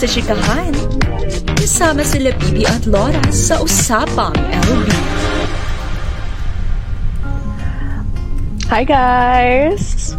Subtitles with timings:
[0.00, 0.72] sa chikahan.
[1.60, 4.88] Kasama sila Bibi at Laura sa Usapang LB.
[8.72, 10.16] Hi guys!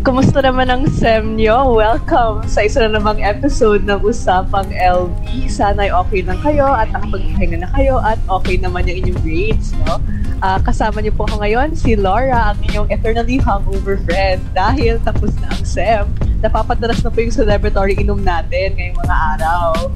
[0.00, 1.76] Kumusta naman ang SEM nyo?
[1.76, 5.52] Welcome sa isa na namang episode ng Usapang LB.
[5.52, 10.00] Sana'y okay lang kayo at nakapagpahinga na kayo at okay naman yung inyong grades, no?
[10.40, 14.40] Uh, kasama niyo po ako ngayon, si Laura, ang inyong eternally hungover friend.
[14.56, 16.08] Dahil tapos na ang SEM,
[16.40, 19.92] napapadalas na po yung celebratory inom natin ngayong mga araw.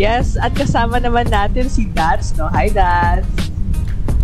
[0.00, 2.48] Yes, at kasama naman natin si Dats, no?
[2.52, 3.52] Hi, Dats!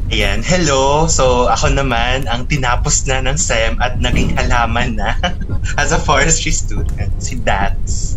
[0.09, 1.10] Ayan, hello!
[1.10, 5.19] So, ako naman ang tinapos na ng SEM at naging halaman na
[5.82, 8.16] as a forestry student, si Dats.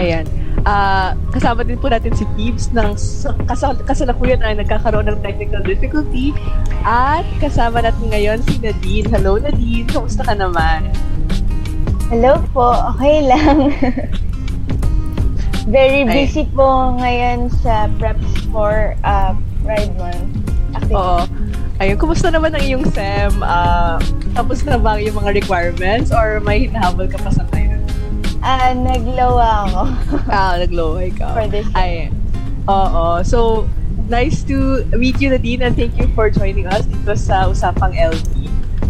[0.00, 0.26] Ayan.
[0.64, 2.96] Uh, kasama din po natin si Peeps ng
[3.44, 6.32] kasal kasalukuyan ay nagkakaroon ng technical difficulty.
[6.88, 9.06] At kasama natin ngayon si Nadine.
[9.12, 10.88] Hello Nadine, kamusta ka naman?
[12.12, 13.72] Hello po, okay lang.
[15.72, 16.52] Very busy Ay.
[16.52, 19.32] po ngayon sa preps for uh,
[19.64, 20.28] Pride Month.
[20.92, 21.24] Oo.
[21.80, 23.40] Ayun, kumusta naman ang iyong SEM?
[23.40, 23.96] Uh,
[24.36, 27.80] tapos na ba yung mga requirements or may hinahabol ka pa sa ngayon?
[28.44, 29.82] Ah, uh, naglowa ako.
[30.36, 31.32] ah, naglowa ikaw.
[31.32, 32.12] For this Ay,
[32.68, 33.24] oo.
[33.24, 33.64] So,
[34.12, 38.43] nice to meet you, Nadine, and thank you for joining us dito sa Usapang LT.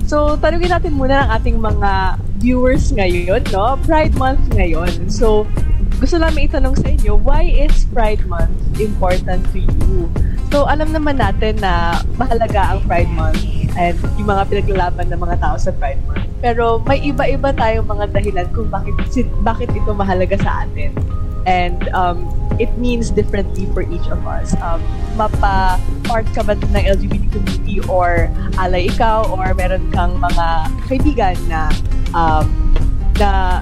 [0.04, 3.80] So, tanungin natin muna ang ating mga viewers ngayon, no?
[3.88, 5.08] Pride Month ngayon.
[5.08, 5.48] So,
[5.96, 10.12] gusto namin itanong sa inyo, why is Pride Month important to you?
[10.52, 13.40] So, alam naman natin na mahalaga ang Pride Month
[13.74, 16.28] and yung mga pinaglalaban ng mga tao sa Pride Month.
[16.44, 18.94] Pero may iba-iba tayong mga dahilan kung bakit,
[19.42, 20.92] bakit ito mahalaga sa atin.
[21.46, 22.24] And um,
[22.58, 24.54] it means differently for each of us.
[24.62, 24.80] Um,
[25.16, 30.46] mapa-part ka ba ng LGBT community or alay ikaw or meron kang mga
[30.88, 31.68] kaibigan na
[32.14, 32.46] um,
[33.18, 33.60] na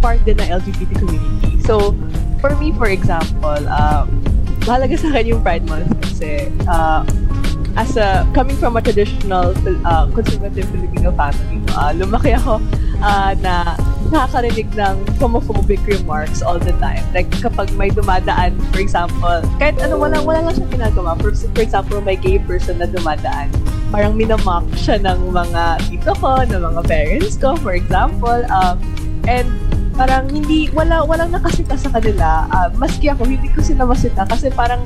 [0.00, 1.58] part din ng LGBT community.
[1.64, 1.96] So,
[2.38, 4.06] for me, for example, uh,
[4.68, 7.02] mahalaga sa akin yung Pride Month kasi uh,
[7.76, 9.52] as a, coming from a traditional
[9.84, 12.60] uh, conservative Filipino family, uh, lumaki ako
[13.02, 13.76] uh, na
[14.12, 17.02] nakakarinig ng homophobic remarks all the time.
[17.10, 21.18] Like, kapag may dumadaan, for example, kahit ano, wala, wala lang siya ginagawa.
[21.18, 23.50] For, for example, may gay person na dumadaan,
[23.90, 28.46] parang minamock siya ng mga tito ko, ng mga parents ko, for example.
[28.46, 28.78] Um,
[29.26, 29.50] and
[29.96, 32.44] parang hindi, wala, walang nakasita sa kanila.
[32.52, 34.84] Uh, maski ako, hindi ko sila masita kasi parang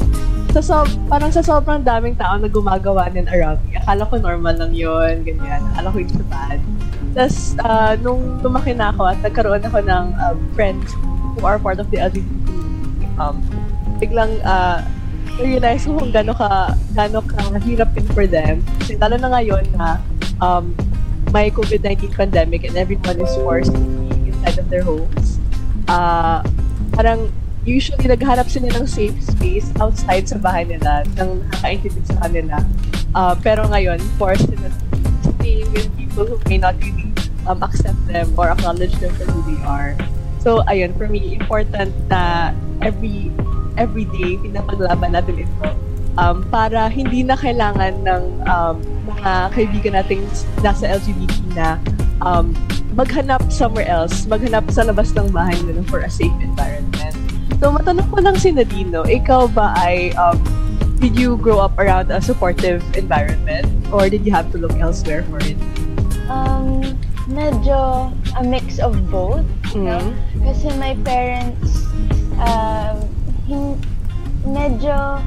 [0.55, 3.79] sa so, parang sa sobrang daming tao na gumagawa din around me.
[3.79, 5.63] Akala ko normal lang yun, ganyan.
[5.75, 6.59] Akala ko hindi bad.
[7.15, 10.95] Tapos, uh, nung lumaki na ako at nagkaroon ako ng uh, friends
[11.35, 12.41] who are part of the LGBT
[13.21, 13.37] um,
[14.01, 14.81] biglang uh,
[15.43, 18.65] realize ko kung gano'n ka, gano'n ka hirap din for them.
[18.81, 20.01] Kasi lalo na ngayon na
[20.41, 20.73] um,
[21.31, 23.75] may COVID-19 pandemic and everyone is forced
[24.41, 25.39] outside of their homes.
[25.89, 26.41] Uh,
[26.97, 27.33] parang
[27.69, 32.57] usually naghanap sila ng safe space outside sa bahay nila nang nakakaintindi sa kanila.
[33.13, 34.73] Uh, pero ngayon, forced sila
[35.37, 37.13] staying with people who may not really
[37.45, 39.93] um, accept them or acknowledge them for who they are.
[40.41, 43.29] So, ayun, for me, important na every
[43.77, 45.69] every day, pinapaglaban natin ito
[46.17, 50.25] um, para hindi na kailangan ng um, mga kaibigan nating
[50.65, 51.67] nasa LGBT na
[52.25, 52.57] um,
[53.01, 57.17] maghanap somewhere else, maghanap sa labas ng bahay nila for a safe environment.
[57.57, 60.37] So, matanong ko lang si Nadino, ikaw ba ay, um,
[61.01, 65.25] did you grow up around a supportive environment or did you have to look elsewhere
[65.33, 65.57] for it?
[66.29, 66.85] Um,
[67.33, 69.89] medyo a mix of both, mm-hmm.
[69.89, 70.01] no?
[70.45, 71.89] Kasi my parents,
[72.37, 73.01] um,
[73.49, 73.81] hin-
[74.45, 75.25] medyo,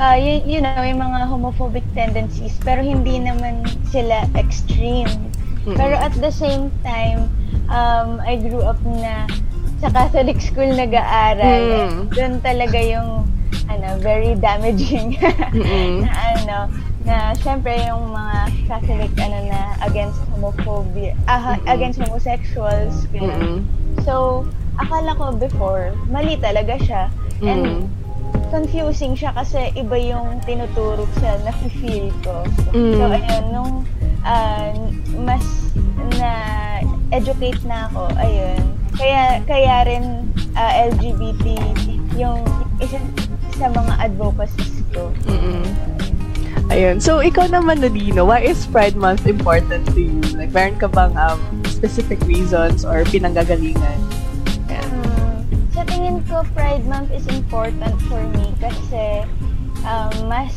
[0.00, 5.31] uh, you, you know, yung mga homophobic tendencies, pero hindi naman sila extreme
[5.62, 5.78] Mm-hmm.
[5.78, 7.30] Pero at the same time,
[7.70, 9.30] um, I grew up na
[9.82, 11.62] sa Catholic school nag-aaral.
[11.90, 12.14] Mm.
[12.14, 13.26] Doon talaga yung
[13.70, 15.18] ano, very damaging
[15.54, 16.06] mm-hmm.
[16.06, 16.58] na ano,
[17.02, 18.36] na syempre yung mga
[18.70, 21.66] Catholic ano na against homophobia, uh, mm-hmm.
[21.66, 23.06] against homosexuals.
[23.10, 23.66] Mm-hmm.
[24.06, 24.46] So,
[24.78, 27.02] akala ko before, mali talaga siya.
[27.42, 27.50] Mm-hmm.
[27.50, 27.66] And
[28.52, 32.46] confusing siya kasi iba yung tinuturo sa na-feel ko.
[32.70, 32.94] Mm-hmm.
[32.98, 33.72] So, ayun, nung
[34.24, 34.70] uh,
[35.22, 35.44] mas
[36.18, 36.32] na
[37.12, 38.62] educate na ako ayun.
[38.96, 40.04] Kaya kaya rin
[40.54, 41.44] uh, ah, LGBT
[42.16, 42.44] yung
[42.82, 42.98] isa
[43.56, 45.12] sa mga advocacies ko.
[45.28, 45.92] Mm
[46.72, 46.96] ayun.
[46.98, 50.20] So ikaw naman Nadino why is Pride Month important to you?
[50.32, 53.98] Like meron ka bang um, specific reasons or pinanggagalingan?
[54.72, 54.80] Yeah.
[54.80, 55.44] um,
[55.76, 59.28] sa tingin ko Pride Month is important for me kasi
[59.84, 60.56] um, mas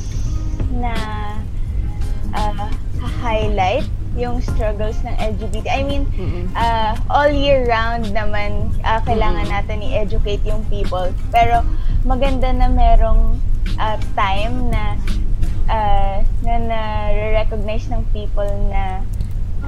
[0.72, 0.96] na
[2.32, 2.72] uh,
[3.22, 5.68] highlight yung struggles ng LGBT.
[5.68, 6.08] I mean,
[6.56, 11.12] uh, all year round naman uh, kailangan natin i-educate yung people.
[11.36, 11.68] Pero
[12.08, 13.36] maganda na merong
[13.76, 14.96] uh, time na
[15.68, 19.04] uh, na na-recognize ng people na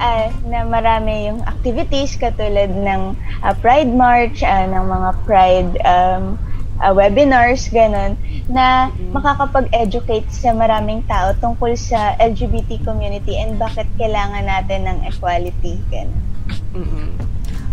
[0.00, 3.12] uh, na marami yung activities katulad ng
[3.44, 6.40] uh, Pride March, uh, ng mga Pride um,
[6.80, 8.16] uh, webinars, ganun,
[8.48, 15.76] na makakapag-educate sa maraming tao tungkol sa LGBT community and bakit kailangan natin ng equality.
[16.72, 17.12] Mm-mm.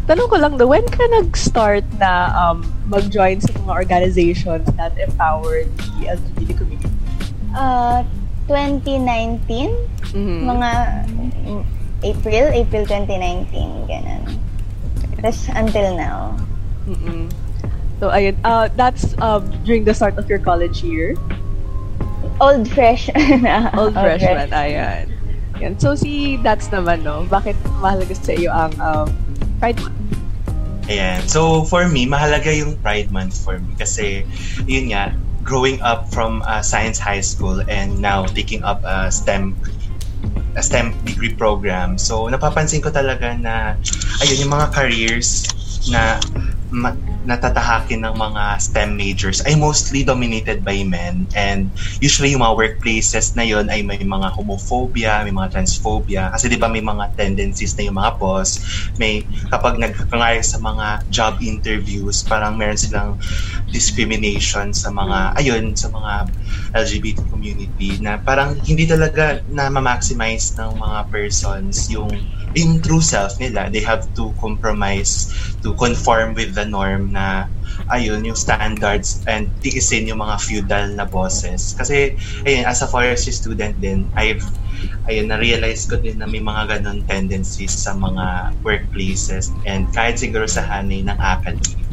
[0.06, 2.62] Tanong ko lang, when ka nag-start na um,
[2.92, 6.92] mag-join sa mga organizations that empower the LGBT community?
[7.56, 8.04] Uh,
[8.46, 9.74] 2019,
[10.14, 10.46] Mhm.
[10.46, 10.70] mga
[11.50, 11.64] mm,
[12.06, 14.24] April, April 2019, ganun.
[15.18, 16.38] Tapos until now.
[16.86, 17.26] Mm-mm.
[18.00, 18.36] So, ayun.
[18.44, 21.16] Uh, that's um, during the start of your college year.
[22.42, 23.48] Old freshman.
[23.80, 25.08] Old freshman, ayan.
[25.64, 25.80] Yan.
[25.80, 27.24] So, si Dats naman, no?
[27.32, 29.08] Bakit mahalaga sa iyo ang um,
[29.64, 30.00] Pride Month?
[30.92, 31.24] Ayan.
[31.32, 33.72] So, for me, mahalaga yung Pride Month for me.
[33.80, 34.28] Kasi,
[34.68, 35.16] yun nga,
[35.48, 39.56] growing up from uh, science high school and now taking up a STEM
[40.56, 42.00] a STEM degree program.
[42.00, 43.76] So, napapansin ko talaga na,
[44.24, 45.48] ayun, yung mga careers
[45.92, 46.20] na
[46.72, 51.26] ma- natatahakin ng mga STEM majors ay mostly dominated by men.
[51.34, 56.30] And usually yung mga workplaces na yon ay may mga homophobia, may mga transphobia.
[56.32, 58.62] Kasi di ba may mga tendencies na yung mga boss
[58.96, 63.20] may kapag nagkangari sa mga job interviews parang meron silang
[63.70, 66.30] discrimination sa mga ayun sa mga
[66.76, 72.12] LGBT community na parang hindi talaga na ma-maximize ng mga persons yung
[72.56, 73.68] yung true self nila.
[73.70, 75.30] They have to compromise
[75.62, 77.52] to conform with the norm na
[77.92, 81.76] ayun, yung standards and tiisin yung mga feudal na bosses.
[81.76, 82.16] Kasi,
[82.48, 84.44] ayun, as a forestry student din, I've
[85.06, 90.50] ayun, na-realize ko din na may mga ganun tendencies sa mga workplaces and kahit siguro
[90.50, 91.85] sa hanay ng academy.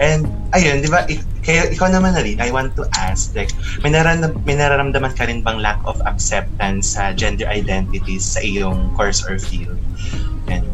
[0.00, 0.26] And,
[0.56, 3.52] ayun, di ba, ik- kaya ikaw naman na rin, I want to ask, like,
[3.84, 8.92] may, naran- may nararamdaman ka rin bang lack of acceptance sa gender identities sa iyong
[8.96, 9.78] course or field?
[10.48, 10.64] And,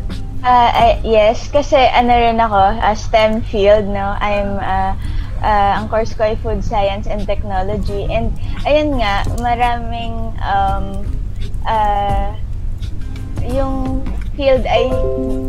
[0.47, 4.15] Ah, ay- yes, kasi ano rin ako, ah, STEM field, no?
[4.23, 4.95] I'm, uh,
[5.75, 8.07] ang course ko ay Food Science and Technology.
[8.07, 8.31] And,
[8.63, 11.03] ayun nga, maraming, um,
[11.67, 12.31] ah,
[13.43, 14.07] yung
[14.37, 14.93] field ay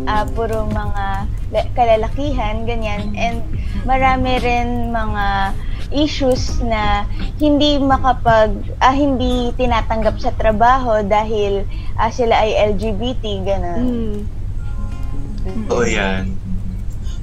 [0.07, 1.26] ah, puro mga
[1.75, 3.15] kalalakihan, ganyan.
[3.15, 3.43] And
[3.87, 5.55] marami rin mga
[5.91, 7.07] issues na
[7.39, 8.51] hindi makapag
[8.83, 11.63] ah, hindi tinatanggap sa trabaho dahil
[11.95, 13.79] ah, sila ay LGBT ganun.
[13.79, 15.71] Mm.
[15.71, 16.35] Oo, yan.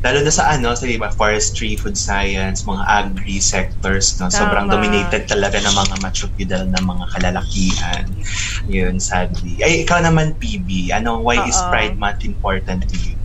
[0.05, 4.29] Lalo na sa ano, sa iba, forestry, food science, mga agri sectors, no?
[4.29, 4.77] Sobrang Tama.
[4.77, 8.05] dominated talaga ng mga feudal na mga kalalakihan.
[8.69, 9.57] Yun, sadly.
[9.65, 11.73] Ay, ikaw naman, PB, ano, why is Oo.
[11.73, 13.17] Pride Month important to you?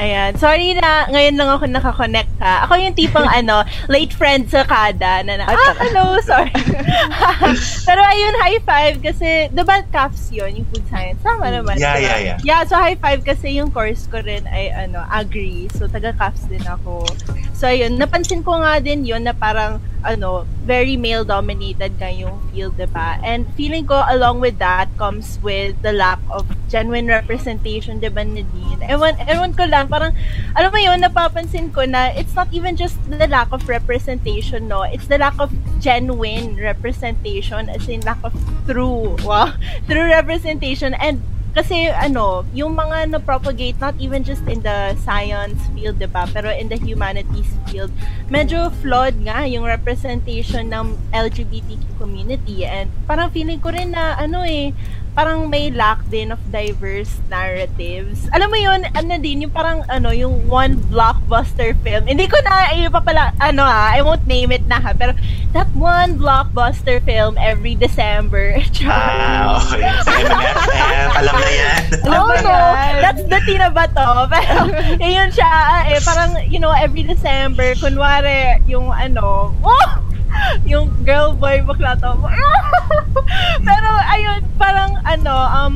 [0.00, 0.32] Ayan.
[0.40, 2.64] Sorry na, ngayon lang ako nakakonect ha.
[2.64, 6.52] Ako yung tipong ano, late friend sa kada na, na ah, hello, sorry.
[7.88, 11.20] Pero ayun, high five kasi, diba CAFS yun, yung food science?
[11.20, 11.76] Tama naman.
[11.76, 12.06] Yeah, diba?
[12.08, 12.38] yeah, yeah.
[12.40, 15.68] Yeah, so high five kasi yung course ko rin ay ano, agri.
[15.76, 17.04] So taga CAFS din ako.
[17.52, 22.38] So ayun, napansin ko nga din yun na parang ano, very male dominated nga yung
[22.50, 23.18] field, diba?
[23.22, 28.82] And feeling ko along with that comes with the lack of genuine representation, diba, Nadine?
[28.84, 30.12] Ewan, ewan ko lang, parang,
[30.54, 34.82] alam mo yun, napapansin ko na it's not even just the lack of representation, no?
[34.82, 35.50] It's the lack of
[35.80, 38.34] genuine representation, as in lack of
[38.66, 39.54] true, wow,
[39.88, 40.94] true representation.
[40.98, 46.24] And kasi ano, yung mga na-propagate not even just in the science field, 'di ba,
[46.32, 47.92] pero in the humanities field,
[48.32, 52.64] medyo flawed nga yung representation ng LGBTQ community.
[52.64, 54.72] And parang feeling ko rin na ano eh,
[55.12, 58.24] parang may lack din of diverse narratives.
[58.32, 62.04] Alam mo yun, ano din, yung parang ano, yung one blockbuster film.
[62.04, 65.12] Hindi ko na ipapala, ano ha, I won't name it na ha, pero
[65.52, 68.56] that one blockbuster film every December.
[68.82, 69.84] Ah, okay.
[69.84, 71.80] MMFF, alam na yan.
[72.02, 72.50] Alam Oh, mo no.
[72.50, 72.92] yan?
[72.98, 74.06] That's the tina ba to?
[74.32, 74.58] Pero,
[74.98, 75.50] yun siya,
[75.86, 79.90] eh, parang, you know, every December, kunwari, yung ano, oh!
[81.42, 82.12] Yung girl boy bakla to.
[83.66, 85.74] Pero, ayun, parang, ano, um,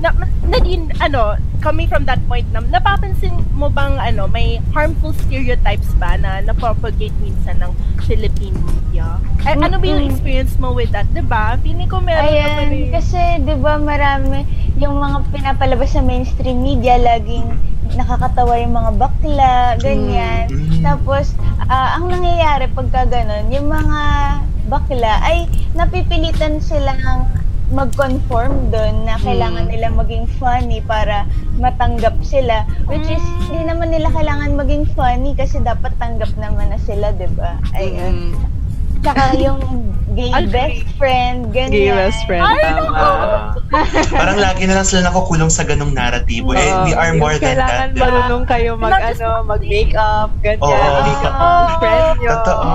[0.00, 0.12] na,
[0.52, 6.20] naging, ano, coming from that point na, napapansin mo bang, ano, may harmful stereotypes ba
[6.20, 7.72] na napropagate minsan ng
[8.04, 9.16] Philippine media?
[9.48, 11.08] Eh, ano ba yung experience mo with that?
[11.16, 11.56] Diba?
[11.64, 14.42] Feeling ko meron Ayan, naman kasi 'di ba marami
[14.74, 17.46] yung mga pinapalabas sa mainstream media laging
[17.94, 20.50] nakakatawa yung mga bakla, ganyan.
[20.50, 20.82] Mm.
[20.82, 21.38] Tapos
[21.70, 24.00] ah, ang nangyayari pagka ganun, yung mga
[24.66, 27.26] bakla ay napipilitan silang
[27.68, 29.70] mag-conform doon na kailangan Mm.
[29.74, 32.62] nila maging funny para matanggap sila.
[32.86, 37.26] Which is, hindi naman nila kailangan maging funny kasi dapat tanggap naman na sila, di
[37.32, 37.58] ba?
[37.72, 38.30] Ayun.
[38.30, 38.34] Mm.
[38.96, 39.60] Tsaka yung
[40.12, 41.70] gay best friend, ganyan.
[41.70, 42.42] Gay best friend.
[42.42, 43.54] Ay, tama.
[44.18, 46.54] Parang lagi na lang sila nakukulong sa ganong naratibo.
[46.54, 47.90] eh, we are more than Kailangan that.
[47.92, 48.02] diba?
[48.04, 50.62] marunong kayo mag, ano, mag-makeup, ganyan.
[50.64, 50.98] Oo.
[51.02, 51.66] Makeup Oo.
[51.76, 52.30] friend nyo.
[52.32, 52.66] Totoo.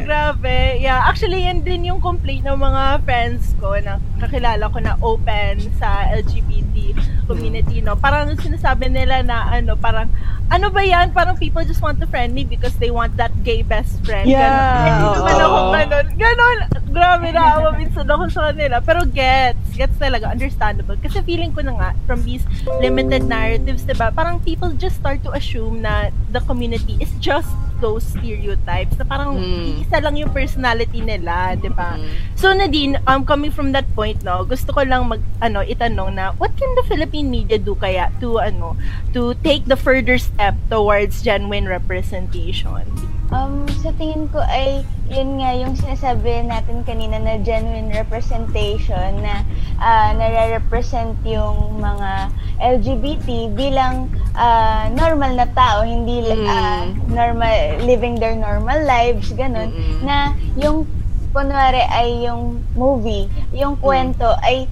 [0.00, 0.08] Ayan.
[0.08, 0.58] grabe.
[0.80, 5.60] Yeah, actually, yan din yung complaint ng mga friends ko na kakilala ko na open
[5.76, 6.96] sa LGBT
[7.30, 7.94] community, no?
[7.94, 10.10] Parang sinasabi nila na, ano, parang,
[10.50, 11.14] ano ba yan?
[11.14, 14.26] Parang people just want to friend me because they want that gay best friend.
[14.26, 15.14] Yeah, Ganon.
[15.22, 16.06] Naman ako ganon.
[16.18, 16.58] Ganon.
[16.90, 18.82] Grabe na ako minsan ako sa kanila.
[18.82, 19.62] Pero gets.
[19.78, 20.34] Gets talaga.
[20.34, 20.98] Understandable.
[20.98, 22.42] Kasi feeling ko na nga, from these
[22.82, 24.10] limited narratives, diba?
[24.10, 27.48] Parang people just start to assume na the community is just
[27.80, 29.82] those stereotypes na parang Mm.
[29.82, 31.96] isa lang yung personality nila, 'di ba?
[31.96, 32.12] Mm.
[32.36, 36.36] So Nadine, um coming from that point, no, gusto ko lang mag ano itanong na
[36.36, 38.76] what can the Philippine media do kaya to ano
[39.10, 42.84] to take the further step towards genuine representation?
[43.30, 49.46] Um, sa tingin ko ay, yun nga yung sinasabi natin kanina na genuine representation na
[49.78, 52.26] ah, nare-represent yung mga
[52.58, 56.46] LGBT bilang ah, normal na tao, hindi Mm.
[56.46, 60.02] ah, normal, living their normal lives, ganun, Mm-mm.
[60.02, 60.16] na
[60.54, 60.86] yung
[61.30, 64.66] kunwari ay yung movie, yung kwento ay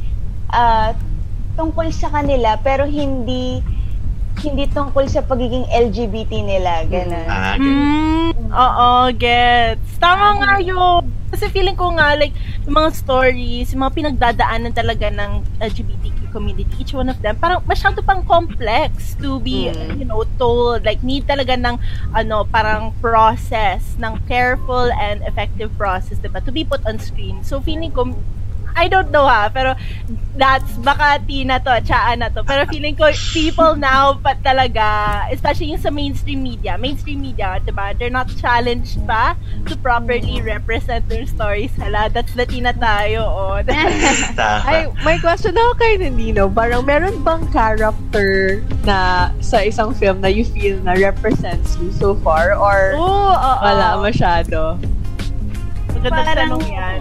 [0.48, 0.94] ah,
[1.54, 3.60] tungkol sa kanila pero hindi
[4.38, 7.26] hindi tungkol sa pagiging LGBT nila, ganun.
[7.26, 9.98] Ah, Mm, oo, gets.
[9.98, 11.02] Tama nga yun.
[11.28, 12.30] Kasi feeling ko nga, like,
[12.62, 17.60] yung mga stories, yung mga pinagdadaanan talaga ng LGBTQ community, each one of them, parang
[17.64, 19.98] masyado pang complex to be, Mm.
[19.98, 20.84] you know, told.
[20.84, 21.76] Like, need talaga ng,
[22.14, 27.42] ano, parang process, ng careful and effective process, diba, to be put on screen.
[27.42, 28.14] So, feeling ko,
[28.78, 29.74] I don't know ha, pero
[30.38, 32.46] that's baka Tina to, tsaan na to.
[32.46, 37.90] Pero feeling ko people now pa talaga, especially yung sa mainstream media, mainstream media, diba?
[37.98, 39.34] They're not challenged pa
[39.66, 41.74] to properly represent their stories.
[41.74, 43.58] Hala, that's the Tina tayo, oh.
[44.70, 46.46] Ay, may question ako kay Nandino.
[46.46, 52.14] Parang meron bang character na sa isang film na you feel na represents you so
[52.22, 52.54] far?
[52.54, 53.58] Or Oo, oo.
[53.58, 54.78] wala masyado?
[55.98, 56.98] Magandang Parang tanong yan.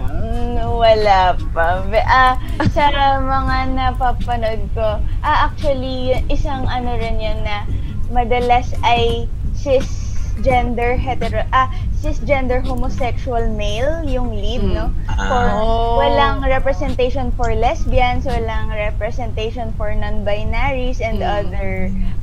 [0.78, 1.82] Wala pa.
[2.06, 2.34] Ah,
[2.70, 2.86] sa
[3.18, 7.66] mga napapanood ko, ah, actually, isang ano rin yun na
[8.08, 11.66] madalas ay cisgender hetero, ah,
[11.98, 14.72] cisgender homosexual male yung lead, Mm.
[14.72, 14.86] no?
[15.10, 15.18] Ah.
[15.26, 15.98] For, Oh.
[15.98, 21.26] walang representation for lesbians, walang representation for non-binaries and Mm.
[21.26, 21.70] other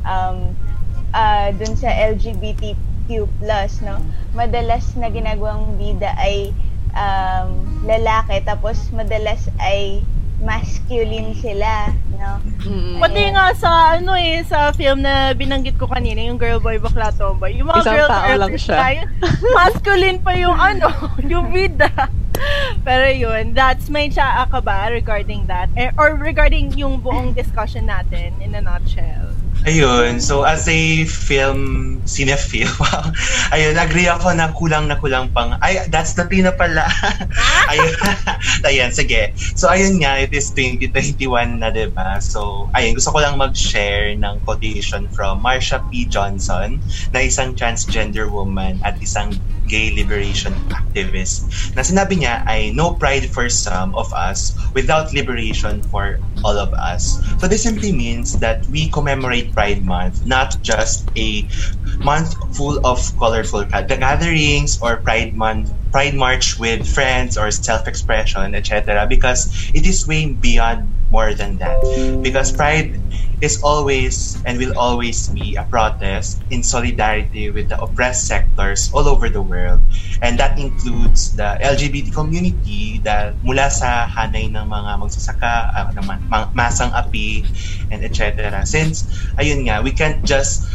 [0.08, 0.56] um,
[1.12, 3.28] ah dun sa LGBTQ+,
[3.84, 4.00] no?
[4.32, 6.52] Madalas na ginagawang bida ay
[6.96, 7.48] um,
[7.86, 10.02] lalaki, tapos madalas ay
[10.44, 12.44] masculine sila, no?
[12.68, 13.00] Mm.
[13.00, 17.16] Pati nga sa ano eh, sa film na binanggit ko kanina, yung Girl Boy Bakla
[17.16, 18.78] Tomboy, yung mga Isang girl characters siya.
[18.80, 19.02] tayo,
[19.60, 20.92] masculine pa yung ano,
[21.24, 21.92] yung bida.
[22.84, 25.72] Pero yun, that's my ka ba regarding that?
[25.80, 29.32] Eh, or regarding yung buong discussion natin in a nutshell?
[29.66, 33.10] Ayun, so as a film cinephile, wow.
[33.50, 36.86] Ayun, agree ako na kulang na kulang pang, ay, that's the Tina pala.
[37.74, 37.98] ayun,
[38.70, 39.34] ayun, sige.
[39.58, 42.22] So ayun nga, it is 2021 na, di ba?
[42.22, 46.06] So, ayun, gusto ko lang mag-share ng quotation from Marsha P.
[46.06, 46.78] Johnson,
[47.10, 49.34] na isang transgender woman at isang
[49.68, 51.76] gay liberation activist.
[51.76, 56.74] Na sinabi niya ay, no pride for some of us without liberation for all of
[56.74, 57.20] us.
[57.40, 61.48] So this simply means that we commemorate Pride Month, not just a
[62.00, 68.56] month full of colorful ga- gatherings or Pride Month, Pride March with friends or self-expression,
[68.56, 69.08] etc.
[69.08, 71.80] Because it is way beyond more than that.
[72.20, 73.00] Because Pride
[73.40, 79.08] is always and will always be a protest in solidarity with the oppressed sectors all
[79.08, 79.80] over the world.
[80.20, 86.04] And that includes the LGBT community that mula sa hanay ng mga magsasaka, uh, ng
[86.04, 87.48] ma- ma- masang api,
[87.92, 88.52] and etc.
[88.68, 89.08] Since,
[89.40, 90.68] ayun nga, we can't just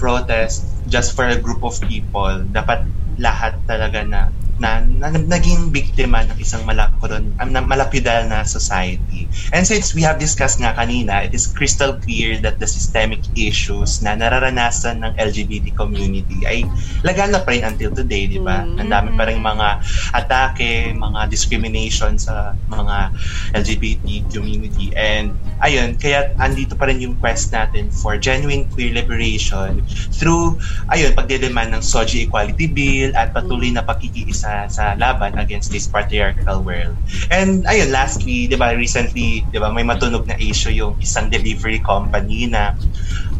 [0.00, 2.40] protest just for a group of people.
[2.48, 2.88] Dapat
[3.20, 4.20] lahat talaga na
[4.62, 9.26] na, na naging biktima ng isang malakron, um, na malapidal na society.
[9.50, 13.98] And since we have discussed nga kanina, it is crystal clear that the systemic issues
[14.06, 16.62] na nararanasan ng LGBT community ay
[17.02, 18.62] laganap pa rin until today, di ba?
[18.62, 18.86] Mm.
[18.86, 19.68] Ang dami pa rin mga
[20.14, 23.10] atake, mga discrimination sa mga
[23.58, 24.94] LGBT community.
[24.94, 29.82] And ayun, kaya andito pa rin yung quest natin for genuine queer liberation
[30.14, 30.62] through,
[30.94, 35.88] ayun, pagdedemand ng SOGI Equality Bill at patuloy na pakikiisa sa sa laban against this
[35.88, 36.92] patriarchal world.
[37.32, 41.80] And ayun, lastly, 'di ba, recently, 'di ba, may matunog na issue yung isang delivery
[41.80, 42.76] company na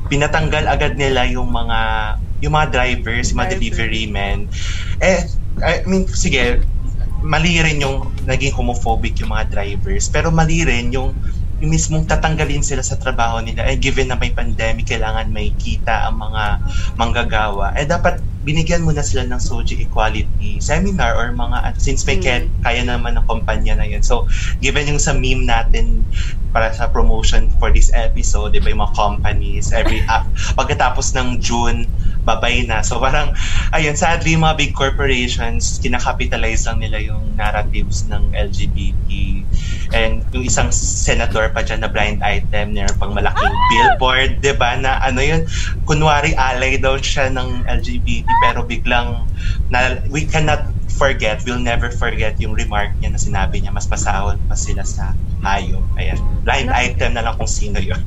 [0.09, 1.81] pinatanggal agad nila yung mga
[2.42, 3.61] yung mga drivers, yung mga Driver.
[3.61, 4.38] delivery men.
[4.99, 5.28] Eh,
[5.62, 6.64] I mean, sige,
[7.23, 11.14] mali rin yung naging homophobic yung mga drivers, pero mali rin yung
[11.62, 16.11] yung mismong tatanggalin sila sa trabaho nila eh given na may pandemic kailangan may kita
[16.11, 16.59] ang mga
[16.99, 22.18] manggagawa eh dapat binigyan mo na sila ng Soji Equality seminar or mga since may
[22.18, 24.02] kaya, kaya naman ng kumpanya na yun.
[24.02, 24.26] So
[24.58, 26.11] given yung sa meme natin
[26.52, 31.40] para sa promotion for this episode, di ba yung mga companies, every up, pagkatapos ng
[31.40, 31.88] June,
[32.23, 32.85] babay na.
[32.85, 33.35] So parang,
[33.75, 39.11] ayun, sadly, mga big corporations, kinakapitalize lang nila yung narratives ng LGBT.
[39.92, 44.78] And yung isang senator pa dyan na blind item, meron pang malaking billboard, di ba,
[44.78, 45.42] na ano yun,
[45.85, 49.26] kunwari alay daw siya ng LGBT, pero biglang,
[49.68, 50.62] na, we cannot
[51.02, 55.11] forget, we'll never forget yung remark niya na sinabi niya, mas masahol pa sila sa
[55.42, 55.82] hayop.
[55.99, 56.18] Ayan.
[56.47, 57.99] Blind item na lang kung sino yun.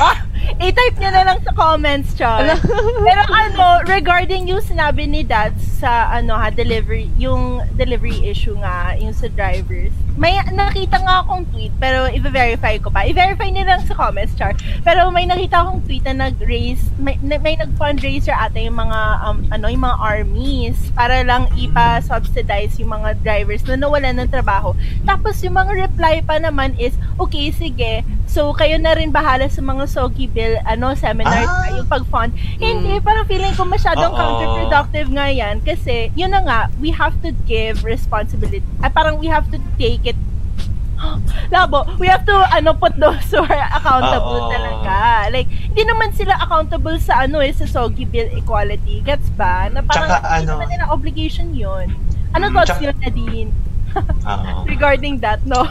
[0.00, 0.24] Ah,
[0.56, 2.56] i-type nyo na lang sa comments, Char.
[3.04, 8.96] Pero ano, regarding yung sinabi ni Dad sa ano ha, delivery, yung delivery issue nga,
[8.96, 9.92] yung sa drivers.
[10.16, 13.04] May nakita nga akong tweet, pero i-verify ko pa.
[13.04, 14.56] I-verify nyo lang sa comments, Char.
[14.80, 19.68] Pero may nakita akong tweet na nag-raise, may, may nag-fundraiser ata yung mga, um, ano,
[19.68, 22.29] yung mga armies para lang ipa-subsidize
[22.76, 24.72] yung mga drivers na nawalan ng trabaho.
[25.02, 29.58] Tapos yung mga reply pa naman is, okay, sige, so kayo na rin bahala sa
[29.60, 31.66] mga Sogi Bill, ano, seminar, Ah!
[31.72, 32.30] yung pag-fund.
[32.56, 34.16] Hindi, parang feeling ko masyadong Oo.
[34.16, 38.62] counterproductive nga yan kasi, yun na nga, we have to give responsibility.
[38.78, 40.18] Ay, parang we have to take it
[41.48, 44.52] Labo, we have to ano put those who are accountable Oo.
[44.52, 45.32] talaga.
[45.32, 49.00] Like, hindi naman sila accountable sa ano eh, sa Sogi Bill Equality.
[49.00, 49.72] Gets ba?
[49.72, 51.88] Na parang Tsaka hindi ano- naman nila obligation yun.
[52.30, 53.50] Ano Mm, thoughts yun, Nadine?
[54.26, 54.50] Oo.
[54.72, 55.66] Regarding that, no?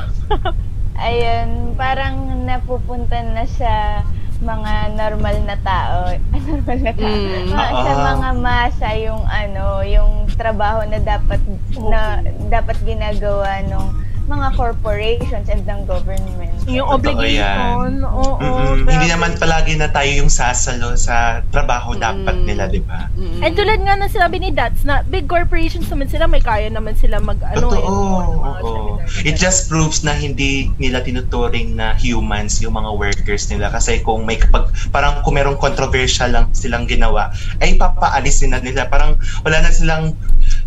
[1.00, 4.04] Ayun, parang napupunta na sa
[4.40, 6.12] mga normal na tao.
[6.48, 7.08] normal na tao.
[7.08, 7.48] Mm.
[7.48, 8.04] Mga- sa Oo.
[8.12, 11.40] mga masa yung ano, yung trabaho na dapat
[11.80, 13.86] na dapat ginagawa ng
[14.30, 16.54] mga corporations and ng government.
[16.70, 18.06] Yung Totoo obligation.
[18.06, 18.86] Oo, Mm-mm.
[18.86, 18.92] grabe.
[18.94, 22.46] Hindi naman palagi na tayo yung sasalo sa trabaho dapat Mm.
[22.46, 23.10] nila, di ba?
[23.42, 26.94] And tulad nga na sinabi ni Dats na big corporations naman sila, may kaya naman
[26.94, 27.82] sila mag ano Totoo.
[27.82, 28.62] eh, oo.
[28.62, 29.26] seminars.
[29.26, 33.74] It just proves na hindi nila tinuturing na humans yung mga workers nila.
[33.74, 38.86] Kasi kung may kapag, parang kung merong controversial lang silang ginawa, ay papaalisin na nila.
[38.86, 40.14] Parang wala na silang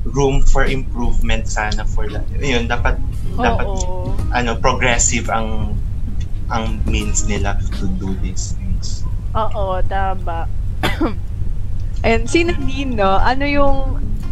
[0.04, 2.26] room for improvement sana for that.
[2.42, 2.98] Yun, dapat,
[3.38, 4.10] dapat, Oo.
[4.34, 5.78] ano, progressive ang
[6.52, 9.06] ang means nila to do these things.
[9.32, 10.50] Oo, tama.
[12.06, 13.76] And si Nadine, no, ano yung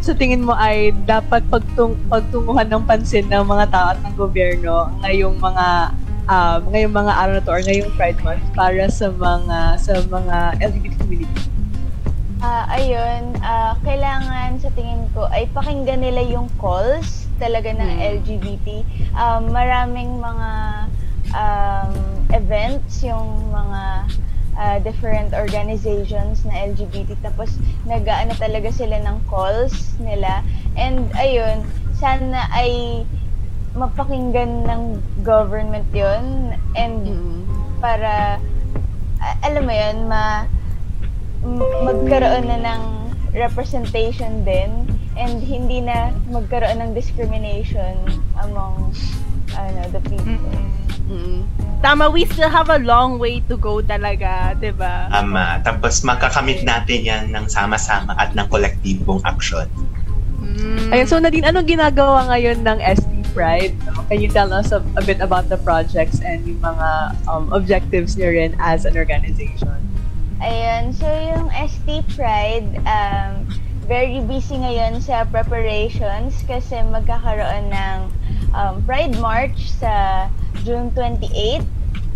[0.01, 4.89] sa tingin mo ay dapat pagtung pagtunguhan ng pansin ng mga tao at ng gobyerno
[5.05, 5.67] ngayong mga
[6.25, 10.37] um, ngayong mga araw na to or ngayong Pride Month para sa mga sa mga
[10.57, 11.60] LGBT community?
[12.41, 18.21] Ah, ayun, ah, kailangan sa tingin ko ay pakinggan nila yung calls talaga ng Hmm.
[18.21, 18.81] LGBT.
[19.13, 20.49] Um, maraming mga
[21.37, 21.91] um,
[22.33, 23.81] events, yung mga
[24.57, 27.53] ah, different organizations na LGBT tapos
[27.85, 30.41] nag-ano talaga sila ng calls nila
[30.75, 31.61] and ayun
[31.95, 33.01] sana ay
[33.71, 37.05] mapakinggan ng government yun and
[37.79, 38.41] para
[39.23, 40.43] a- alam mo yun ma
[41.81, 42.81] magkaroon na ng
[43.33, 47.97] representation din and hindi na magkaroon ng discrimination
[48.39, 48.93] among
[49.55, 50.55] ano the people.
[51.81, 55.09] Tama, we still have a long way to go talaga, 'di ba?
[55.09, 55.65] Tama.
[55.65, 59.65] Tapos makakamit natin yan ng sama-sama at ng kolektibong action.
[60.45, 60.93] Mm.
[60.93, 63.73] Ayun, so Nadine, anong ginagawa ngayon ng SD Pride?
[63.87, 64.05] No?
[64.11, 68.13] Can you tell us a, a bit about the projects and yung mga um, objectives
[68.13, 69.90] niyo rin as an organization?
[70.41, 73.45] Ayun, so yung ST Pride, um,
[73.85, 77.97] very busy ngayon sa preparations kasi magkakaroon ng
[78.49, 80.25] um, Pride March sa
[80.65, 81.61] June 28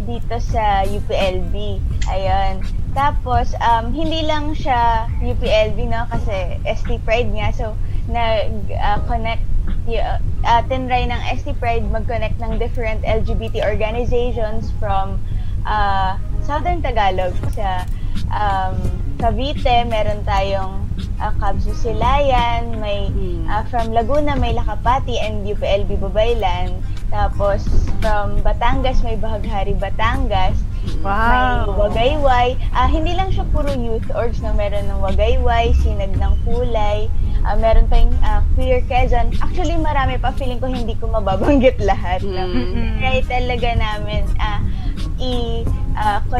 [0.10, 1.78] dito sa UPLB.
[2.10, 2.66] Ayun.
[2.98, 6.10] Tapos, um, hindi lang siya UPLB, no?
[6.10, 7.54] Kasi ST Pride nga.
[7.54, 7.78] So,
[8.10, 9.46] nag-connect,
[9.86, 10.18] uh,
[10.50, 15.22] uh, tinry ng ST Pride mag-connect ng different LGBT organizations from
[15.70, 17.86] uh, Southern Tagalog sa
[18.32, 18.76] um,
[19.20, 20.86] Cavite, meron tayong
[21.22, 23.10] uh, Kabsu Silayan, may
[23.48, 26.80] uh, from Laguna may Lakapati and UPLB Babaylan.
[27.14, 27.64] Tapos
[28.02, 30.58] from Batangas may Bahaghari Batangas.
[30.60, 31.74] May Wow.
[31.78, 32.58] Wagayway.
[32.74, 37.10] Ah, hindi lang siya puro youth orgs na meron ng Wagayway, Sinag ng Kulay,
[37.42, 39.34] ah, meron pa yung ah, Queer Quezon.
[39.42, 40.34] Actually, marami pa.
[40.38, 42.22] Feeling ko hindi ko mababanggit lahat.
[42.22, 42.46] No?
[42.46, 43.02] Mm.
[43.02, 44.62] Try talaga namin ah,
[45.18, 46.36] i-consolidate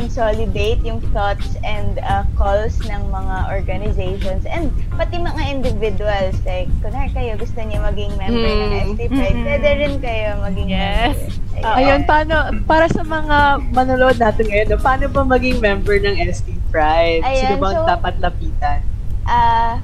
[0.82, 6.36] yung thoughts and ah, calls ng mga organizations and pati mga individuals.
[6.44, 8.84] Like, kunwari kayo, gusto niya maging member ng Mm.
[8.90, 9.46] ST Pride, Mm-mm.
[9.46, 11.16] pwede rin kayo maging Yes.
[11.16, 11.64] member.
[11.64, 13.38] Ah, Ayun, paano, para sa mga
[13.72, 17.24] manonood natin ngayon, no, paano ba maging member ng ST Pride?
[17.24, 18.80] Sino Ayan, bang so- dapat lapitan?
[19.24, 19.80] Ah,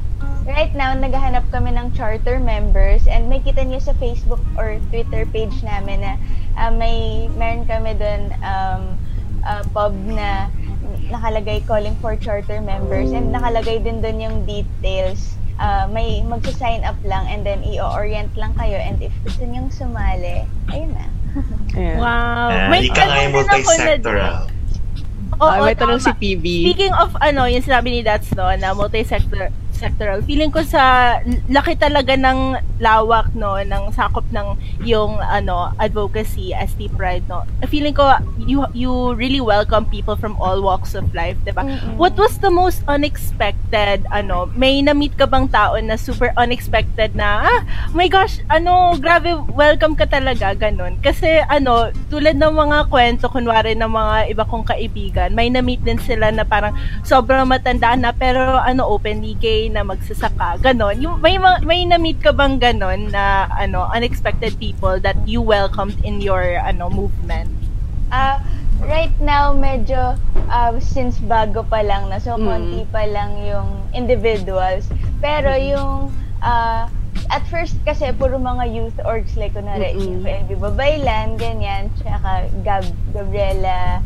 [0.52, 5.24] right now, naghahanap kami ng charter members and may kita niyo sa Facebook or Twitter
[5.32, 6.14] page namin na
[6.56, 8.82] ah, may meron kami doon um,
[9.42, 10.52] ah, pub na
[11.08, 15.36] nakalagay calling for charter members and nakalagay din doon yung details.
[15.56, 20.44] Ah, may magsa-sign up lang and then i-orient lang kayo and if gusto niyong sumali,
[20.68, 21.06] ayun na.
[21.96, 22.50] Wow.
[22.52, 24.52] Ah, May ika nga yung multi-sectoral.
[25.40, 26.12] Oo, Ah, may tanong si.
[26.12, 26.46] PB.
[26.68, 29.50] Speaking of ano, yung sinabi ni Dats no, na multi-sector
[29.82, 30.22] sectoral.
[30.22, 31.18] Feeling ko sa
[31.50, 34.54] laki talaga ng lawak no ng sakop ng
[34.86, 37.42] yung ano advocacy ST Pride no.
[37.66, 41.66] Feeling ko you you really welcome people from all walks of life, 'di ba?
[41.66, 41.98] Mm-mm.
[41.98, 44.46] What was the most unexpected ano?
[44.54, 47.60] May na-meet ka bang tao na super unexpected na ah,
[47.98, 51.02] my gosh, ano, grabe welcome ka talaga ganun.
[51.02, 55.98] Kasi ano, tulad ng mga kwento kunwari ng mga iba kong kaibigan, may na-meet din
[55.98, 61.00] sila na parang sobrang matanda na pero ano openly gay na magsasaka, ganon.
[61.00, 65.96] Yung may ma- may na-meet ka bang ganon na ano unexpected people that you welcomed
[66.02, 67.48] in your ano movement?
[68.08, 68.44] Ah,
[68.84, 72.44] right now medyo ah, since bago pa lang na so Mm.
[72.44, 74.86] konti pa lang yung individuals.
[75.18, 76.92] Pero yung ah,
[77.28, 80.20] at first kasi puro mga youth orgs like kunwari Mm-mm.
[80.22, 84.04] FNB Babaylan, ganyan, tsaka Gab, Gabriela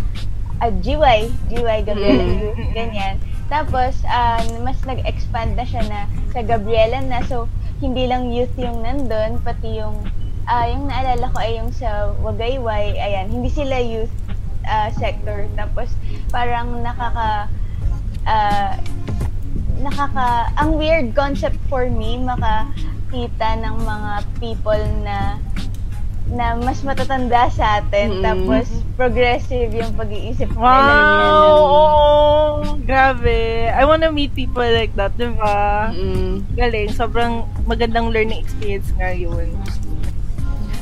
[0.56, 2.38] ah, GY, GY Gabriela Mm.
[2.40, 3.16] Youth, ganyan.
[3.46, 7.22] Tapos, ah, mas nag-expand na siya na sa Gabriela na.
[7.30, 7.46] So,
[7.84, 10.02] hindi lang youth yung nandun, pati yung,
[10.50, 14.14] ah, yung naalala ko ay yung sa Wagayway, ayan, hindi sila youth
[14.66, 15.46] ah, sector.
[15.54, 15.94] Tapos,
[16.34, 17.52] parang nakaka,
[18.26, 18.74] ah,
[19.80, 25.38] nakaka, ang weird concept for me, makakita ng mga people na
[26.26, 28.24] na mas matatanda sa atin Mm.
[28.26, 28.66] tapos
[28.98, 30.66] progressive yung pag-iisip nila.
[30.66, 31.46] Wow!
[31.46, 32.06] Oo!
[32.82, 33.70] Grabe.
[33.70, 35.90] I wanna meet people like that, di ba?
[35.94, 36.42] Mm.
[36.58, 36.90] Galing.
[36.90, 39.54] Sobrang magandang learning experience nga yun.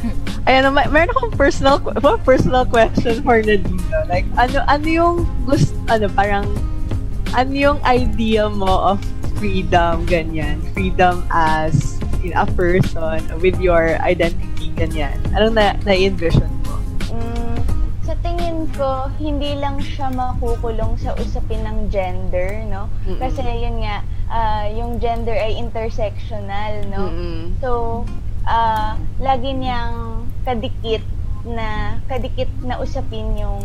[0.48, 1.80] Ayan, may, meron akong personal,
[2.24, 3.80] personal question for Nadine.
[4.08, 5.16] Like, ano, ano yung
[5.48, 6.44] gusto, ano, parang,
[7.32, 9.00] ano yung idea mo of
[9.40, 10.60] freedom, ganyan?
[10.76, 15.16] Freedom as in a person with your identity, ganyan.
[15.36, 16.80] Anong na, na-envision mo?
[17.12, 17.58] Mm,
[18.08, 22.88] sa tingin ko, hindi lang siya makukulong sa usapin ng gender, no?
[23.04, 23.20] Mm-mm.
[23.20, 27.12] Kasi yun nga, ah, yung gender ay intersectional, no?
[27.12, 27.58] Mm-mm.
[27.60, 27.70] So,
[28.48, 31.04] ah, lagi niyang kadikit
[31.44, 33.60] na kadikit na usapin yung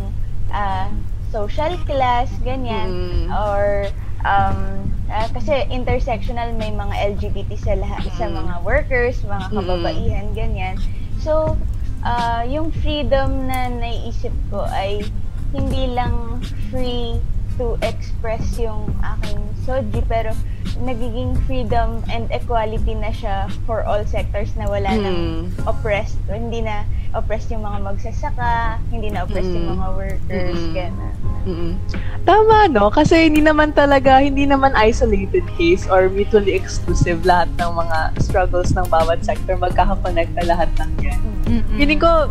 [0.51, 0.91] ah,
[1.31, 2.89] social class, ganyan.
[2.89, 3.25] Mm.
[3.31, 3.87] Or
[4.25, 8.35] um, ah, kasi intersectional may mga LGBT sa lahat sa Mm.
[8.39, 9.55] mga workers, mga Mm.
[9.57, 10.75] kababaihan, ganyan.
[11.19, 11.57] So,
[12.01, 15.03] ah, yung freedom na naiisip ko ay
[15.51, 17.17] hindi lang free
[17.57, 20.31] to express yung aking soji, pero
[20.79, 25.19] nagiging freedom and equality na siya for all sectors na wala nang
[25.51, 25.67] Mm.
[25.67, 26.15] oppressed.
[26.25, 29.75] Hindi na oppressed yung mga magsasaka, hindi na oppressed yung Mm.
[29.75, 30.73] mga workers, Mm.
[30.73, 31.15] gano'n.
[31.39, 31.73] Mm-mm.
[32.23, 32.91] Tama, no?
[32.91, 38.75] Kasi hindi naman talaga, hindi naman isolated case or mutually exclusive lahat ng mga struggles
[38.75, 39.55] ng bawat sector.
[39.55, 41.19] Magkakakonekta lahat ng yan.
[41.75, 42.29] Feeling ko,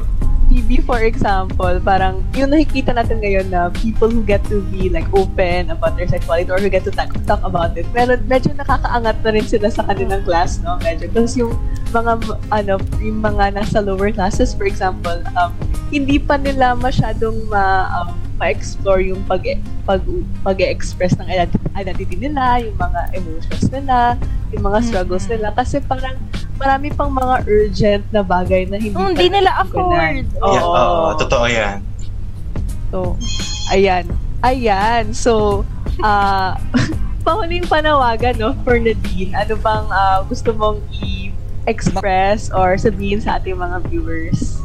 [0.59, 5.07] PB for example, parang yung nakikita natin ngayon na people who get to be like
[5.15, 9.23] open about their sexuality or who get to talk, talk about it, pero medyo nakakaangat
[9.23, 10.75] na rin sila sa kanilang class, no?
[10.83, 11.07] Medyo.
[11.15, 11.55] Tapos yung
[11.95, 12.13] mga,
[12.51, 15.55] ano, yung mga nasa lower classes, for example, um,
[15.95, 19.47] hindi pa nila masyadong ma, um, ma-explore yung pag
[19.89, 20.05] pag
[20.45, 24.21] pag-express ng ident- identity nila, yung mga emotions nila,
[24.53, 25.41] yung mga struggles Mm-mm.
[25.41, 26.21] nila kasi parang
[26.55, 30.29] marami pang mga urgent na bagay na hindi Mm, nila afford.
[30.39, 30.53] Oo.
[30.53, 31.79] Yeah, oo, totoo yan.
[32.91, 33.17] So,
[33.71, 34.05] ayan.
[34.41, 35.17] Ayan.
[35.17, 35.65] So,
[35.99, 36.61] ah
[37.27, 39.33] pahuling panawagan, no, for Nadine.
[39.33, 44.61] Ano bang ah, gusto mong i-express or sabihin sa ating mga viewers?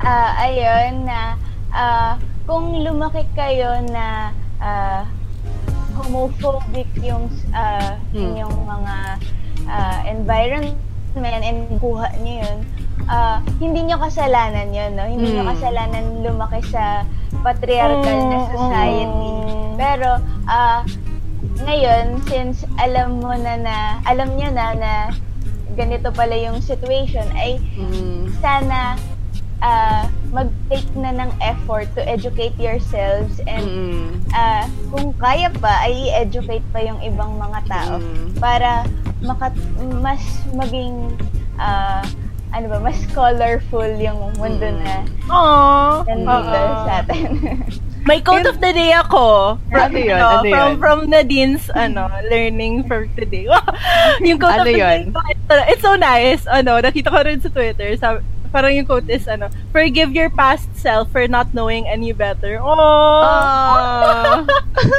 [0.00, 1.36] Ah, ayun na
[1.70, 2.12] ah,
[2.42, 5.02] kung lumaki kayo na ah,
[5.92, 8.32] homophobic yung ah, Hmm.
[8.32, 8.96] inyong mga
[9.66, 10.78] ah, environment
[11.44, 12.58] and kuha niyo yun,
[13.06, 15.04] ah, hindi nyo kasalanan yun, no?
[15.04, 15.46] Hindi Hmm.
[15.46, 17.04] kasalanan lumaki sa
[17.42, 19.28] patriarchal na Oo, society.
[19.28, 19.74] oo.
[19.76, 20.10] Pero,
[20.46, 20.80] ah,
[21.60, 24.92] ngayon, since alam mo na na, alam niya na na
[25.72, 28.28] ganito pala yung situation, ay Mm.
[28.40, 28.96] sana
[29.60, 34.08] ah, mag-take na ng effort to educate yourselves and Mm.
[34.32, 38.40] ah, kung kaya pa, ay i-educate pa yung ibang mga tao Mm.
[38.40, 38.88] para
[39.20, 39.52] makat
[40.00, 41.12] mas maging
[41.56, 42.00] ah,
[42.50, 44.80] ano ba, mas colorful yung mundo Mm.
[44.80, 44.94] na
[45.28, 46.04] Aww.
[46.04, 46.76] nandito Oo.
[46.82, 47.28] sa atin.
[48.02, 49.54] May quote of the day ako.
[49.70, 50.18] Ano yun?
[50.18, 50.72] Ano, Ano from, yun?
[50.82, 53.46] from Nadine's, ano, learning for today.
[54.26, 55.00] yung quote Ano of the yun?
[55.14, 56.42] day, it's so nice.
[56.50, 57.94] Ano, nakita ko rin sa Twitter.
[57.94, 58.18] Sabi,
[58.52, 62.60] parang yung quote is, ano, forgive your past self for not knowing any better.
[62.60, 63.24] Oh!
[63.24, 64.44] Ah.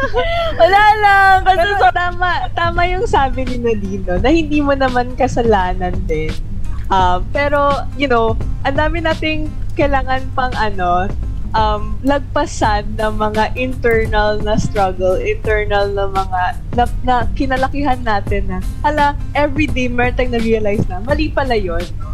[0.60, 1.36] Wala lang.
[1.46, 5.94] Kasi Pero so, tama, tama yung sabi ni Nadine, no, na hindi mo naman kasalanan
[6.10, 6.34] din.
[6.90, 8.36] Um, pero, you know,
[8.66, 11.08] ang dami nating kailangan pang ano,
[11.54, 16.42] um, lagpasan ng mga internal na struggle, internal na mga,
[16.76, 21.82] na, na kinalakihan natin na, hala, everyday meron tayong na-realize na, mali pala yun.
[22.02, 22.13] no?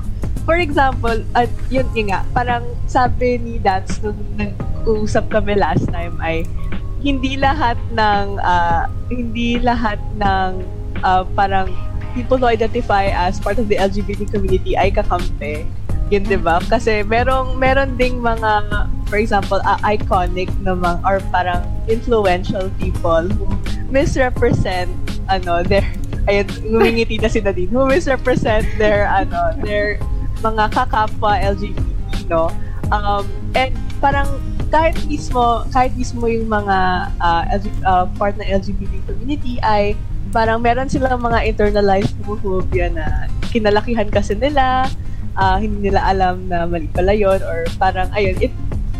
[0.49, 6.17] For example, at yun, yun nga, parang sabi ni Dance nung nag-usap kami last time
[6.17, 6.41] ay,
[7.05, 10.65] hindi lahat ng ah, hindi lahat ng
[11.05, 11.69] ah, parang
[12.17, 15.69] people who identify as part of the LGBT community ay kakampi.
[16.09, 16.57] Yun, di ba?
[16.65, 18.65] Kasi merong, meron ding mga,
[19.05, 23.45] for example, ah, iconic na mga, or parang influential people who
[23.93, 24.89] misrepresent,
[25.29, 25.85] ano, their,
[26.25, 30.01] ayun, ngumingiti na si Nadine, who misrepresent their, ano, their
[30.39, 32.51] mga kakapwa LGBT, no?
[32.89, 34.27] Um, and parang
[34.69, 39.97] kahit mismo kahit mismo yung mga uh, LG, uh, part ng LGBT community ay
[40.29, 44.85] parang meron silang mga internalized homophobia na kinalakihan kasi nila
[45.33, 48.53] uh, hindi nila alam na mali pala yun or parang ayun it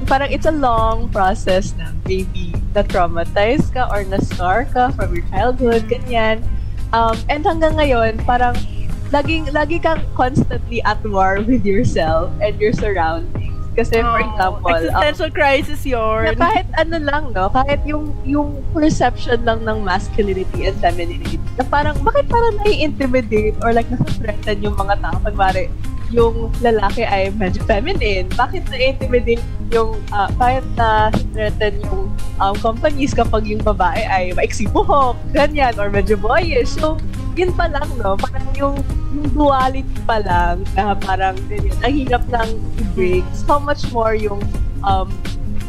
[0.09, 5.13] parang it's a long process na maybe na traumatize ka or na scar ka from
[5.13, 6.41] your childhood ganyan
[6.97, 8.57] um, and hanggang ngayon parang
[9.09, 14.67] laging lagi kang constantly at war with yourself and your surroundings kasi for oh, example
[14.67, 16.35] um, existential crisis na yun.
[16.35, 17.47] kahit ano lang, no?
[17.47, 23.71] Kahit yung, yung perception lang ng masculinity and femininity, na parang, bakit parang nai-intimidate or
[23.71, 25.15] like nasa-threaten yung mga tao?
[25.23, 25.71] Pagmari,
[26.11, 28.27] yung lalaki ay medyo feminine.
[28.33, 35.15] Bakit na-intimidate yung, uh, bakit na-threaten yung um, companies kapag yung babae ay maiksi buhok,
[35.31, 36.75] ganyan, or medyo boyish.
[36.75, 36.99] So,
[37.39, 38.19] yun pa lang, no?
[38.19, 38.75] Parang yung,
[39.15, 43.23] yung duality pa lang na parang ganyan, ang hirap nang i-break.
[43.47, 44.43] How much more yung
[44.83, 45.07] um,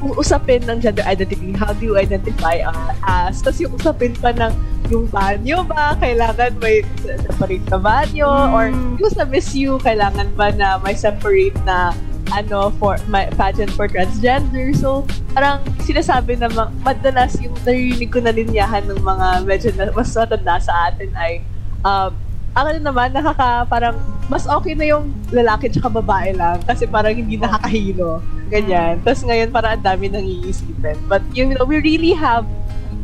[0.00, 3.38] kung usapin ng gender identity, how do you identify uh, as?
[3.44, 4.50] Tapos yung usapin pa ng
[4.90, 8.26] yung banyo ba, kailangan may separate na banyo?
[8.26, 8.50] Mm.
[8.56, 8.64] Or
[8.98, 11.94] yung sa Miss You, kailangan ba na may separate na
[12.30, 15.02] ano for my pageant for transgender so
[15.34, 20.14] parang sinasabi na ma- madalas yung narinig ko na linyahan ng mga medyo na, mas
[20.14, 21.42] matanda sa atin ay
[21.84, 22.12] um,
[22.50, 27.38] ako naman nakaka parang mas okay na yung lalaki tsaka babae lang kasi parang hindi
[27.38, 28.18] nakakahilo
[28.50, 32.42] ganyan tapos ngayon parang ang dami nang iisipin but you know we really have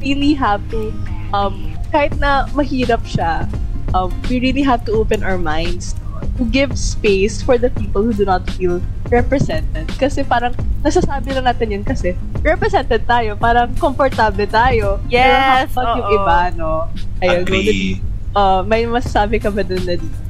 [0.02, 0.90] really have to
[1.30, 3.46] um kahit na mahirap siya
[3.94, 5.94] um, we really have to open our minds
[6.36, 9.88] to give space for the people who do not feel represented.
[9.96, 10.52] Kasi parang
[10.84, 15.00] nasasabi lang natin yun kasi represented tayo, parang komportable tayo.
[15.08, 16.72] Yes, Pero how about yung iba, no?
[17.20, 18.00] Ayun, Agree.
[18.36, 20.20] Uh, may masasabi ka ba dun na dito?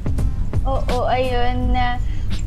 [0.63, 1.99] Oo, ayun na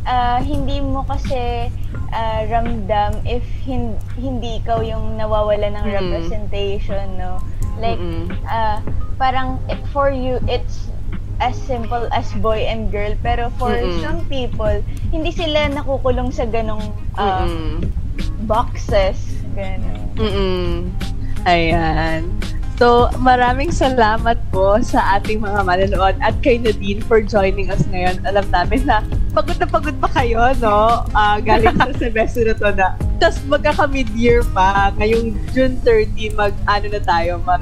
[0.05, 1.69] ah, hindi mo kasi
[2.11, 5.95] ah, ramdam if hin- hindi ikaw yung nawawala ng Mm.
[5.95, 7.39] representation, no?
[7.77, 8.29] Like, Mm-mm.
[8.45, 8.81] ah,
[9.17, 10.89] parang it- for you, it's
[11.41, 13.17] as simple as boy and girl.
[13.21, 14.01] Pero for Mm-mm.
[14.01, 16.85] some people, hindi sila nakukulong sa ganong
[17.17, 17.89] Mm-mm.
[18.45, 19.17] boxes.
[19.57, 20.01] Ganon.
[20.15, 20.93] Mm-mm.
[21.45, 22.29] Ayan.
[22.81, 28.25] So, maraming salamat po sa ating mga manonood at kay Nadine for joining us ngayon.
[28.25, 29.05] Alam namin na
[29.37, 31.05] pagod na pagod pa kayo, no?
[31.13, 32.97] Ah, galing sa semester na to na.
[33.21, 34.97] Tapos magkaka-mid-year pa.
[34.97, 37.61] Ngayong June 30, mag, ano na tayo, mag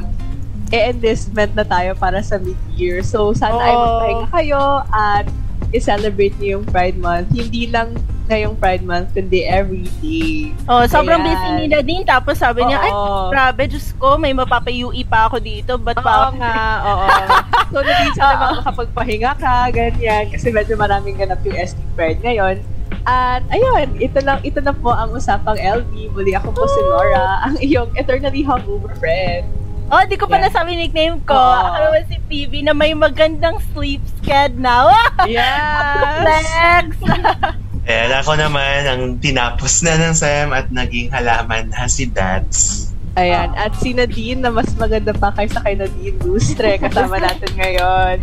[0.71, 3.03] e-enlistment na tayo para sa mid-year.
[3.03, 3.83] So, sana ay Oh.
[3.83, 5.27] magpahinga kayo at
[5.75, 7.35] i-celebrate niyo yung Pride Month.
[7.35, 7.91] Hindi lang
[8.29, 10.53] ngayong Pride Month, kundi every day.
[10.65, 11.29] Oh, sobrang Ayan.
[11.29, 12.05] busy ni Nadine.
[12.05, 13.29] Tapos sabi niya, ay, Oo.
[13.29, 15.75] grabe, Diyos ko, may mapapayui pa ako dito.
[15.77, 17.07] Ba't pa nga, oo.
[17.73, 20.29] So, naging sana makakapagpahinga ka, ganyan.
[20.29, 22.65] Kasi medyo maraming ganap yung ST Pride ngayon.
[23.05, 26.13] At ayun, ito lang ito na po ang usapang LB.
[26.13, 29.45] Muli ako po si Laura, ang iyong eternally hungover friend.
[29.89, 30.53] Oh, di ko pa Yeah.
[30.53, 31.33] nasabi nickname ko.
[31.33, 31.61] Oo.
[31.67, 34.93] Ako naman si PB na may magandang sleep sked now.
[35.25, 36.21] Yes!
[36.21, 36.89] Flex!
[37.89, 42.93] And ako naman, ang tinapos na ng SEM at naging halaman na si Dats.
[43.17, 43.51] Ayan.
[43.57, 48.17] At si Nadine na mas maganda pa kaysa kay Nadine Lustre kasama natin ngayon.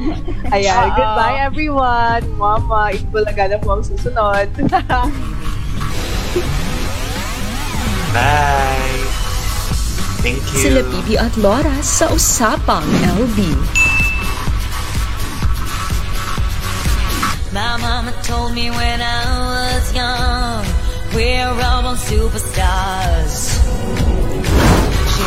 [0.53, 0.87] Ayan.
[0.87, 0.95] Oo.
[0.95, 2.23] Goodbye everyone.
[2.37, 4.47] Mama, Itbulaga na po ang susunod.
[8.15, 9.01] Bye!
[10.23, 10.61] Thank you.
[10.61, 12.87] Sila Bibi at Laura sa Usapang
[13.19, 13.37] LB.
[17.55, 19.21] My mama told me when I
[19.53, 20.65] was young,
[21.15, 23.35] we're all superstars.
[25.13, 25.23] She